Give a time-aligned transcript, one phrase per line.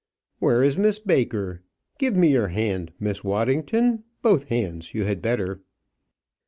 [0.39, 1.61] Where is Miss Baker?
[1.99, 5.61] Give me your hand, Miss Waddington; both hands, you had better."